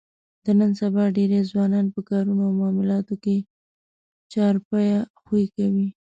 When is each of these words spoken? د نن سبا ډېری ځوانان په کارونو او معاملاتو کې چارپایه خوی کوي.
د 0.45 0.47
نن 0.59 0.71
سبا 0.81 1.03
ډېری 1.17 1.39
ځوانان 1.51 1.85
په 1.95 2.01
کارونو 2.09 2.41
او 2.47 2.53
معاملاتو 2.59 3.15
کې 3.23 3.35
چارپایه 4.33 4.99
خوی 5.23 5.45
کوي. 5.55 5.87